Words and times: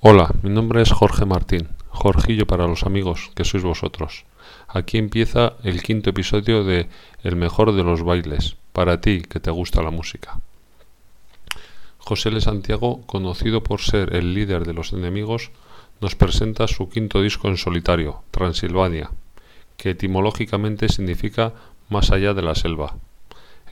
Hola, 0.00 0.30
mi 0.42 0.50
nombre 0.50 0.82
es 0.82 0.92
Jorge 0.92 1.24
Martín, 1.24 1.68
Jorgillo 1.88 2.46
para 2.46 2.66
los 2.66 2.82
amigos, 2.84 3.30
que 3.34 3.44
sois 3.44 3.62
vosotros. 3.62 4.26
Aquí 4.68 4.98
empieza 4.98 5.54
el 5.62 5.82
quinto 5.82 6.10
episodio 6.10 6.62
de 6.62 6.90
El 7.22 7.36
mejor 7.36 7.72
de 7.72 7.82
los 7.82 8.02
bailes, 8.02 8.56
para 8.74 9.00
ti 9.00 9.22
que 9.22 9.40
te 9.40 9.50
gusta 9.50 9.82
la 9.82 9.90
música. 9.90 10.38
José 11.96 12.28
L. 12.28 12.40
Santiago, 12.42 13.00
conocido 13.06 13.62
por 13.62 13.80
ser 13.80 14.14
el 14.14 14.34
líder 14.34 14.66
de 14.66 14.74
los 14.74 14.92
enemigos, 14.92 15.52
nos 16.02 16.14
presenta 16.14 16.68
su 16.68 16.90
quinto 16.90 17.22
disco 17.22 17.48
en 17.48 17.56
solitario, 17.56 18.22
Transilvania, 18.30 19.10
que 19.78 19.90
etimológicamente 19.90 20.90
significa 20.90 21.54
más 21.88 22.10
allá 22.10 22.34
de 22.34 22.42
la 22.42 22.54
selva. 22.54 22.96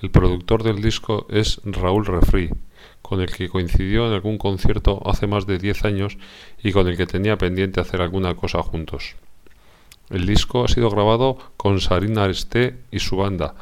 El 0.03 0.11
productor 0.11 0.63
del 0.63 0.83
disco 0.83 1.27
es 1.31 1.61
Raúl 1.65 2.07
Refri, 2.07 2.51
con 3.01 3.21
el 3.21 3.31
que 3.31 3.49
coincidió 3.49 4.07
en 4.07 4.13
algún 4.13 4.39
concierto 4.39 5.01
hace 5.07 5.27
más 5.27 5.47
de 5.47 5.59
10 5.59 5.85
años 5.85 6.19
y 6.63 6.73
con 6.73 6.89
el 6.89 6.97
que 6.97 7.07
tenía 7.07 7.39
pendiente 7.39 7.81
hacer 7.81 8.01
alguna 8.01 8.35
cosa 8.35 8.63
juntos. 8.63 9.17
El 10.11 10.27
disco 10.27 10.65
ha 10.65 10.69
sido 10.69 10.91
grabado 10.91 11.39
con 11.57 11.81
Sarina 11.81 12.25
Aresté 12.25 12.79
y 12.91 12.99
su 12.99 13.17
banda, 13.17 13.55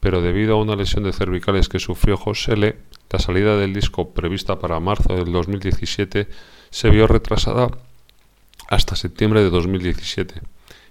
pero 0.00 0.20
debido 0.20 0.54
a 0.54 0.60
una 0.60 0.76
lesión 0.76 1.04
de 1.04 1.12
cervicales 1.12 1.68
que 1.68 1.78
sufrió 1.78 2.16
José 2.16 2.52
L., 2.52 2.76
la 3.10 3.18
salida 3.18 3.56
del 3.56 3.72
disco 3.72 4.10
prevista 4.10 4.58
para 4.58 4.80
marzo 4.80 5.14
del 5.14 5.32
2017 5.32 6.28
se 6.70 6.90
vio 6.90 7.06
retrasada 7.06 7.68
hasta 8.68 8.96
septiembre 8.96 9.42
de 9.42 9.50
2017 9.50 10.42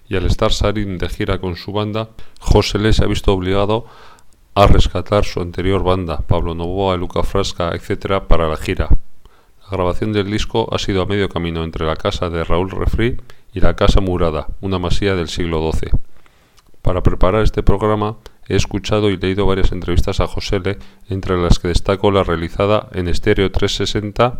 y 0.07 0.15
al 0.15 0.25
estar 0.25 0.51
Sarin 0.51 0.97
de 0.97 1.09
gira 1.09 1.39
con 1.39 1.55
su 1.55 1.71
banda, 1.71 2.09
José 2.39 2.77
L. 2.77 2.93
se 2.93 3.03
ha 3.03 3.07
visto 3.07 3.33
obligado 3.33 3.85
a 4.53 4.67
rescatar 4.67 5.25
su 5.25 5.41
anterior 5.41 5.83
banda, 5.83 6.19
Pablo 6.19 6.55
Novoa, 6.55 6.95
Luca 6.95 7.23
Frasca, 7.23 7.71
etc., 7.75 8.21
para 8.27 8.47
la 8.47 8.57
gira. 8.57 8.89
La 9.63 9.69
grabación 9.71 10.13
del 10.13 10.29
disco 10.29 10.69
ha 10.71 10.77
sido 10.77 11.01
a 11.01 11.05
medio 11.05 11.27
camino 11.27 11.63
entre 11.63 11.85
la 11.85 11.95
casa 11.95 12.29
de 12.29 12.43
Raúl 12.43 12.71
Refri 12.71 13.17
y 13.53 13.59
la 13.59 13.75
Casa 13.75 13.99
Murada, 13.99 14.47
una 14.61 14.79
masía 14.79 15.15
del 15.15 15.27
siglo 15.27 15.71
XII. 15.71 15.89
Para 16.81 17.01
preparar 17.01 17.41
este 17.41 17.63
programa 17.63 18.17
he 18.47 18.55
escuchado 18.55 19.09
y 19.09 19.17
leído 19.17 19.45
varias 19.47 19.71
entrevistas 19.71 20.19
a 20.19 20.27
José 20.27 20.57
L., 20.57 20.77
entre 21.09 21.35
las 21.37 21.59
que 21.59 21.69
destaco 21.69 22.11
la 22.11 22.23
realizada 22.23 22.89
en 22.93 23.07
Estéreo 23.07 23.51
360, 23.51 24.39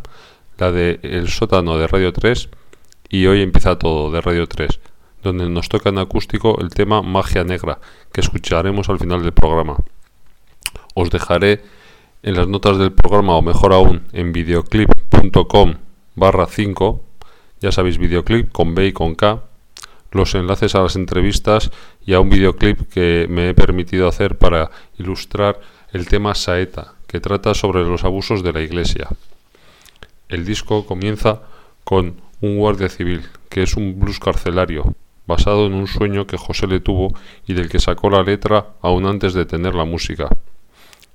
la 0.59 0.71
de 0.71 0.99
El 1.01 1.27
sótano 1.27 1.77
de 1.77 1.87
Radio 1.87 2.13
3 2.13 2.49
y 3.09 3.25
Hoy 3.25 3.41
empieza 3.41 3.77
todo 3.77 4.11
de 4.11 4.21
Radio 4.21 4.47
3, 4.47 4.79
donde 5.25 5.49
nos 5.49 5.69
toca 5.69 5.89
en 5.89 5.97
acústico 5.97 6.61
el 6.61 6.69
tema 6.69 7.01
Magia 7.01 7.43
Negra, 7.43 7.79
que 8.13 8.21
escucharemos 8.21 8.89
al 8.89 8.99
final 8.99 9.23
del 9.23 9.33
programa. 9.33 9.75
Os 10.93 11.09
dejaré 11.09 11.63
en 12.21 12.35
las 12.35 12.47
notas 12.47 12.77
del 12.77 12.93
programa, 12.93 13.35
o 13.35 13.41
mejor 13.41 13.73
aún, 13.73 14.05
en 14.13 14.31
videoclip.com 14.31 15.75
barra 16.15 16.45
5, 16.45 17.03
ya 17.59 17.71
sabéis, 17.71 17.97
videoclip 17.97 18.51
con 18.51 18.75
B 18.75 18.87
y 18.87 18.93
con 18.93 19.15
K, 19.15 19.41
los 20.11 20.35
enlaces 20.35 20.75
a 20.75 20.81
las 20.81 20.95
entrevistas 20.95 21.71
y 22.05 22.13
a 22.13 22.19
un 22.19 22.29
videoclip 22.29 22.87
que 22.89 23.27
me 23.29 23.49
he 23.49 23.53
permitido 23.53 24.07
hacer 24.07 24.37
para 24.37 24.69
ilustrar 24.97 25.59
el 25.91 26.07
tema 26.07 26.35
Saeta, 26.35 26.93
que 27.07 27.19
trata 27.19 27.53
sobre 27.53 27.83
los 27.83 28.03
abusos 28.03 28.43
de 28.43 28.53
la 28.53 28.61
iglesia. 28.61 29.09
El 30.29 30.45
disco 30.45 30.85
comienza 30.85 31.41
con 31.83 32.21
Un 32.41 32.57
guardia 32.57 32.89
civil, 32.89 33.23
que 33.49 33.63
es 33.63 33.75
un 33.75 33.99
blues 33.99 34.19
carcelario, 34.19 34.93
basado 35.27 35.65
en 35.65 35.73
un 35.73 35.87
sueño 35.87 36.27
que 36.27 36.37
José 36.37 36.67
le 36.67 36.79
tuvo 36.79 37.13
y 37.47 37.53
del 37.53 37.69
que 37.69 37.79
sacó 37.79 38.09
la 38.09 38.23
letra 38.23 38.73
aún 38.81 39.05
antes 39.05 39.33
de 39.33 39.45
tener 39.45 39.75
la 39.75 39.85
música. 39.85 40.29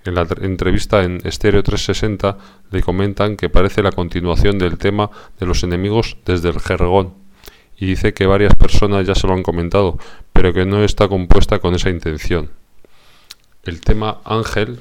En 0.04 0.14
la 0.14 0.26
entrevista 0.40 1.02
en 1.02 1.20
Stereo 1.30 1.62
360 1.62 2.38
le 2.70 2.82
comentan 2.82 3.36
que 3.36 3.50
parece 3.50 3.82
la 3.82 3.92
continuación 3.92 4.58
del 4.58 4.78
tema 4.78 5.10
de 5.38 5.46
los 5.46 5.62
enemigos 5.62 6.16
desde 6.24 6.48
el 6.48 6.60
jergón, 6.60 7.14
y 7.76 7.86
dice 7.86 8.14
que 8.14 8.26
varias 8.26 8.54
personas 8.54 9.06
ya 9.06 9.14
se 9.14 9.26
lo 9.26 9.34
han 9.34 9.42
comentado, 9.42 9.98
pero 10.32 10.52
que 10.52 10.64
no 10.64 10.82
está 10.84 11.08
compuesta 11.08 11.58
con 11.58 11.74
esa 11.74 11.90
intención. 11.90 12.50
El 13.62 13.80
tema 13.80 14.20
Ángel 14.24 14.80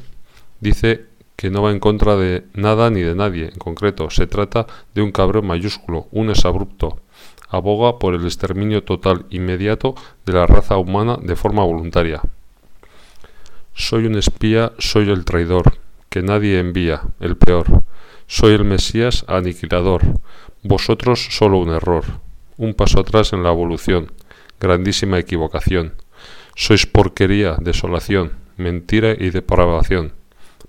dice 0.62 1.09
que 1.40 1.50
no 1.50 1.62
va 1.62 1.72
en 1.72 1.80
contra 1.80 2.18
de 2.18 2.44
nada 2.54 2.90
ni 2.90 3.00
de 3.00 3.16
nadie 3.16 3.46
en 3.46 3.58
concreto, 3.58 4.10
se 4.10 4.28
trata 4.28 4.68
de 4.94 5.02
un 5.02 5.14
cabrón 5.14 5.48
mayúsculo, 5.48 6.08
un 6.12 6.30
exabrupto. 6.30 7.00
Aboga 7.48 7.98
por 7.98 8.14
el 8.14 8.26
exterminio 8.26 8.84
total 8.84 9.26
inmediato 9.30 9.96
de 10.26 10.34
la 10.34 10.46
raza 10.48 10.76
humana 10.76 11.18
de 11.22 11.38
forma 11.38 11.64
voluntaria. 11.64 12.22
Soy 13.74 14.06
un 14.06 14.18
espía, 14.18 14.74
soy 14.80 15.10
el 15.10 15.24
traidor, 15.24 15.78
que 16.10 16.24
nadie 16.24 16.60
envía, 16.60 17.04
el 17.22 17.38
peor. 17.38 17.84
Soy 18.28 18.56
el 18.56 18.66
Mesías 18.66 19.24
aniquilador, 19.30 20.02
vosotros 20.64 21.30
solo 21.32 21.60
un 21.60 21.70
error 21.70 22.04
un 22.60 22.74
paso 22.74 23.00
atrás 23.00 23.32
en 23.32 23.42
la 23.42 23.52
evolución, 23.52 24.12
grandísima 24.60 25.18
equivocación. 25.18 25.94
Sois 26.56 26.86
porquería, 26.86 27.56
desolación, 27.56 28.34
mentira 28.58 29.16
y 29.18 29.30
depravación. 29.30 30.19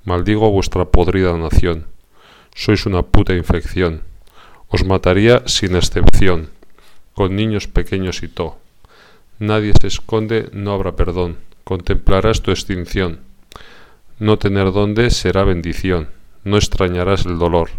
Maldigo 0.05 0.51
vuestra 0.51 0.87
podrida 0.87 1.37
nación. 1.37 1.87
Sois 2.55 2.87
una 2.87 3.03
puta 3.03 3.35
infección. 3.35 4.03
Os 4.69 4.85
mataría 4.85 5.43
sin 5.47 5.77
excepción, 5.77 6.51
con 7.15 7.37
niños 7.37 7.67
pequeños 7.67 8.23
y 8.23 8.29
to. 8.29 8.57
Nadie 9.39 9.73
se 9.81 9.89
esconde, 9.89 10.49
no 10.53 10.73
habrá 10.73 10.97
perdón. 10.97 11.39
Contemplarás 11.65 12.43
tu 12.43 12.51
extinción. 12.51 13.21
No 14.19 14.39
tener 14.39 14.73
dónde 14.73 15.11
será 15.11 15.45
bendición. 15.45 16.09
No 16.45 16.57
extrañarás 16.57 17.27
el 17.27 17.39
dolor. 17.39 17.71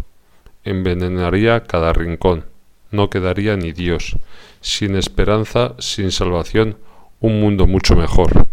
Envenenaría 0.64 1.64
cada 1.64 1.92
rincón 1.92 2.44
no 2.92 3.08
quedaría 3.10 3.56
ni 3.56 3.72
Dios, 3.72 4.16
sin 4.60 4.94
esperanza, 4.94 5.74
sin 5.78 6.12
salvación, 6.12 6.76
un 7.20 7.40
mundo 7.40 7.66
mucho 7.66 7.96
mejor. 7.96 8.46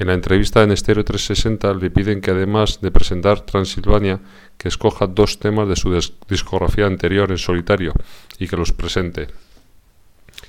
En 0.00 0.06
la 0.06 0.14
entrevista 0.14 0.62
en 0.62 0.72
Estéreo 0.72 1.04
360 1.04 1.74
le 1.74 1.90
piden 1.90 2.22
que 2.22 2.30
además 2.30 2.80
de 2.80 2.90
presentar 2.90 3.42
Transilvania, 3.42 4.18
que 4.56 4.68
escoja 4.68 5.06
dos 5.06 5.38
temas 5.38 5.68
de 5.68 5.76
su 5.76 5.92
discografía 6.26 6.86
anterior 6.86 7.30
en 7.30 7.36
solitario 7.36 7.92
y 8.38 8.48
que 8.48 8.56
los 8.56 8.72
presente. 8.72 9.28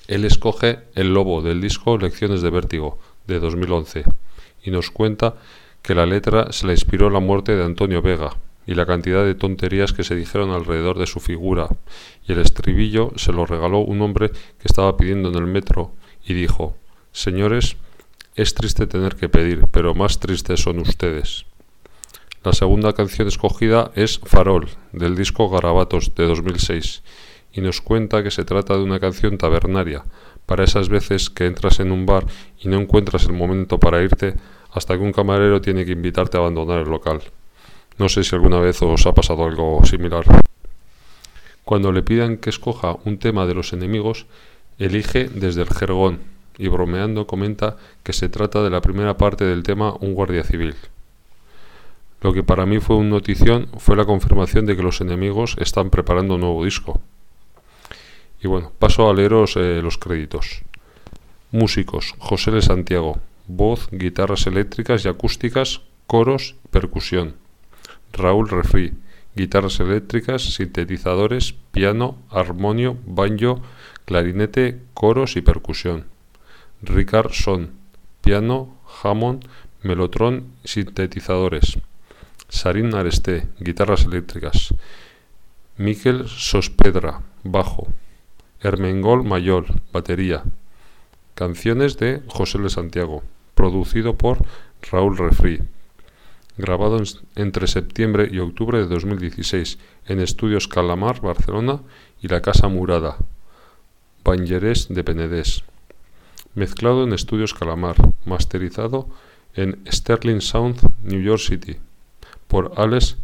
Él 0.08 0.24
escoge 0.24 0.80
El 0.96 1.14
Lobo 1.14 1.42
del 1.42 1.60
disco 1.60 1.98
Lecciones 1.98 2.42
de 2.42 2.50
Vértigo 2.50 2.98
de 3.28 3.42
2011 3.42 4.06
y 4.64 4.72
nos 4.72 4.90
cuenta 4.90 5.36
que 5.82 5.96
la 5.96 6.06
letra 6.06 6.54
se 6.54 6.66
la 6.66 6.72
inspiró 6.72 7.10
la 7.10 7.20
muerte 7.20 7.54
de 7.54 7.66
Antonio 7.66 8.02
Vega, 8.02 8.38
y 8.66 8.76
la 8.76 8.86
cantidad 8.86 9.26
de 9.26 9.36
tonterías 9.36 9.92
que 9.92 10.06
se 10.06 10.16
dijeron 10.16 10.52
alrededor 10.52 10.98
de 10.98 11.08
su 11.08 11.20
figura, 11.20 11.68
y 12.26 12.32
el 12.32 12.40
estribillo 12.40 13.12
se 13.18 13.34
lo 13.34 13.46
regaló 13.46 13.80
un 13.80 14.02
hombre 14.02 14.30
que 14.30 14.68
estaba 14.70 14.96
pidiendo 14.96 15.28
en 15.28 15.36
el 15.36 15.48
metro, 15.48 15.92
y 16.24 16.36
dijo 16.36 16.78
Señores, 17.12 17.76
es 18.42 18.56
triste 18.56 18.88
tener 18.88 19.16
que 19.16 19.30
pedir, 19.30 19.66
pero 19.72 19.94
más 19.94 20.20
tristes 20.20 20.62
son 20.62 20.80
ustedes. 20.80 21.46
La 22.44 22.54
segunda 22.54 22.94
canción 22.94 23.28
escogida 23.28 23.92
es 23.94 24.18
Farol, 24.18 24.68
del 24.94 25.16
disco 25.16 25.48
Garabatos 25.48 26.16
de 26.16 26.26
2006, 26.26 27.04
y 27.54 27.62
nos 27.62 27.82
cuenta 27.82 28.24
que 28.24 28.32
se 28.32 28.44
trata 28.44 28.76
de 28.76 28.82
una 28.82 29.00
canción 29.00 29.38
tabernaria, 29.38 30.06
para 30.48 30.64
esas 30.64 30.90
veces 30.90 31.30
que 31.30 31.46
entras 31.46 31.80
en 31.80 31.92
un 31.92 32.08
bar 32.08 32.26
y 32.60 32.68
no 32.68 32.80
encuentras 32.80 33.26
el 33.26 33.34
momento 33.34 33.80
para 33.80 34.02
irte 34.02 34.34
hasta 34.72 34.98
que 34.98 35.04
un 35.04 35.12
camarero 35.12 35.62
tiene 35.62 35.86
que 35.86 35.92
invitarte 35.92 36.38
a 36.38 36.40
abandonar 36.40 36.80
el 36.80 36.90
local. 36.90 37.22
No 38.00 38.10
sé 38.10 38.24
si 38.24 38.34
alguna 38.34 38.60
vez 38.60 38.82
os 38.82 39.06
ha 39.06 39.14
pasado 39.14 39.46
algo 39.46 39.86
similar. 39.86 40.24
Cuando 41.64 41.92
le 41.92 42.02
pidan 42.02 42.38
que 42.38 42.50
escoja 42.50 42.98
un 43.06 43.20
tema 43.20 43.46
de 43.46 43.54
los 43.54 43.72
enemigos, 43.72 44.26
elige 44.80 45.30
desde 45.30 45.62
el 45.62 45.70
jergón 45.70 46.31
y 46.58 46.68
bromeando 46.68 47.28
comenta 47.28 47.78
que 48.04 48.14
se 48.14 48.30
trata 48.30 48.64
de 48.64 48.70
la 48.70 48.82
primera 48.82 49.18
parte 49.18 49.46
del 49.46 49.64
tema 49.64 49.94
Un 50.00 50.14
guardia 50.14 50.44
civil. 50.44 50.76
Lo 52.22 52.34
que 52.34 52.44
para 52.44 52.66
mí 52.66 52.80
fue 52.80 52.98
una 52.98 53.10
notición 53.10 53.68
fue 53.78 53.96
la 53.96 54.06
confirmación 54.06 54.66
de 54.66 54.76
que 54.76 54.84
los 54.84 55.02
enemigos 55.02 55.56
están 55.60 55.90
preparando 55.90 56.36
un 56.36 56.42
nuevo 56.42 56.64
disco. 56.64 57.02
Y 58.42 58.48
bueno, 58.48 58.72
paso 58.78 59.10
a 59.10 59.14
leeros 59.14 59.56
eh, 59.56 59.82
los 59.82 59.98
créditos. 59.98 60.64
Músicos, 61.52 62.16
José 62.20 62.52
de 62.52 62.62
Santiago, 62.62 63.20
voz, 63.48 63.90
guitarras 63.92 64.48
eléctricas 64.48 65.04
y 65.04 65.10
acústicas, 65.10 65.82
coros, 66.08 66.56
percusión. 66.70 67.36
Raúl 68.14 68.50
Refri, 68.50 68.94
guitarras 69.36 69.80
eléctricas, 69.80 70.42
sintetizadores, 70.56 71.54
piano, 71.72 72.18
armonio, 72.30 72.98
banjo, 73.06 73.62
clarinete, 74.06 74.80
coros 74.94 75.36
y 75.38 75.42
percusión. 75.42 76.06
Ricard 76.84 77.32
Son, 77.32 77.72
piano, 78.22 78.76
Hammond, 79.04 79.46
melotron, 79.84 80.54
sintetizadores. 80.64 81.78
Sarin 82.50 82.96
Areste, 82.96 83.48
guitarras 83.60 84.06
eléctricas. 84.06 84.74
Miquel 85.78 86.28
Sospedra, 86.28 87.22
bajo. 87.44 87.88
Hermengol 88.62 89.24
Mayor, 89.24 89.66
batería. 89.94 90.44
Canciones 91.36 91.98
de 91.98 92.22
José 92.28 92.60
de 92.60 92.70
Santiago. 92.70 93.24
producido 93.54 94.18
por 94.18 94.40
Raúl 94.90 95.18
Refri, 95.18 95.62
grabado 96.58 97.02
entre 97.36 97.68
septiembre 97.68 98.28
y 98.32 98.40
octubre 98.40 98.80
de 98.80 98.88
2016 98.88 99.78
en 100.08 100.20
Estudios 100.20 100.68
Calamar, 100.68 101.22
Barcelona 101.22 101.82
y 102.22 102.28
la 102.28 102.42
Casa 102.42 102.68
Murada, 102.70 103.18
Banyeres 104.24 104.88
de 104.90 105.04
Penedés. 105.04 105.64
Mezclado 106.54 107.06
en 107.06 107.14
Estudios 107.14 107.54
Calamar, 107.54 107.96
masterizado 108.26 109.08
en 109.54 109.82
Sterling 109.90 110.42
Sound, 110.42 110.82
New 111.02 111.22
York 111.22 111.40
City, 111.42 111.78
por 112.48 112.74
Alex 112.76 113.18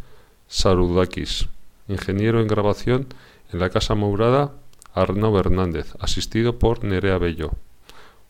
Sarudakis, 0.48 1.48
ingeniero 1.88 2.40
en 2.40 2.48
grabación 2.48 3.06
en 3.52 3.58
la 3.60 3.68
Casa 3.68 3.94
Murada, 3.94 4.52
Arnaud 4.94 5.38
Hernández, 5.38 5.94
asistido 6.00 6.58
por 6.58 6.84
Nerea 6.84 7.18
Bello. 7.18 7.52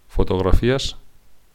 Fotografías, 0.09 0.97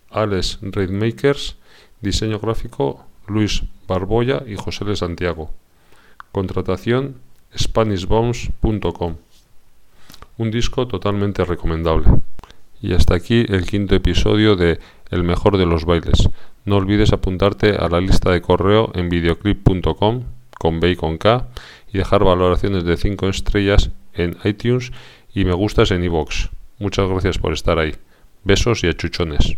Alex 0.10 0.60
Reidmakers, 0.62 1.58
diseño 2.00 2.40
gráfico, 2.40 3.06
Luis 3.28 3.64
Barboya 3.88 4.44
y 4.48 4.56
José 4.56 4.86
de 4.86 4.96
Santiago. 4.96 5.52
Contratación 6.32 7.18
SpanishBombs.com. 7.58 9.18
Un 10.38 10.50
disco 10.50 10.88
totalmente 10.88 11.44
recomendable. 11.44 12.23
Y 12.84 12.94
hasta 12.94 13.16
aquí 13.16 13.46
el 13.48 13.66
quinto 13.66 13.96
episodio 13.96 14.58
de 14.58 14.78
El 15.10 15.24
mejor 15.24 15.58
de 15.58 15.66
los 15.66 15.86
bailes. 15.86 16.30
No 16.66 16.76
olvides 16.76 17.14
apuntarte 17.14 17.78
a 17.78 17.88
la 17.88 18.02
lista 18.02 18.30
de 18.30 18.42
correo 18.42 18.92
en 18.94 19.08
videoclip.com 19.08 20.24
con 20.60 20.80
B 20.82 20.92
y 20.92 20.96
con 20.98 21.18
K 21.18 21.48
y 21.94 22.00
dejar 22.00 22.26
valoraciones 22.26 22.84
de 22.84 22.98
5 22.98 23.30
estrellas 23.30 23.92
en 24.14 24.36
iTunes 24.44 24.92
y 25.34 25.46
me 25.46 25.54
gustas 25.54 25.92
en 25.92 26.04
iVoox. 26.04 26.50
Muchas 26.80 27.10
gracias 27.10 27.38
por 27.38 27.54
estar 27.54 27.80
ahí. 27.80 27.96
Besos 28.44 28.84
y 28.84 28.88
achuchones. 28.88 29.58